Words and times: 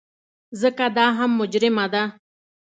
ځکه 0.61 0.85
دا 0.97 1.07
هم 1.17 1.31
مجرمه 1.39 1.85
ده. 1.93 2.03